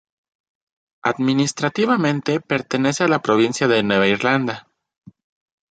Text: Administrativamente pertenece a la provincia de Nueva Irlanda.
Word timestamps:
Administrativamente 1.03 2.39
pertenece 2.39 3.03
a 3.03 3.07
la 3.07 3.21
provincia 3.21 3.67
de 3.67 3.83
Nueva 3.83 4.07
Irlanda. 4.07 4.67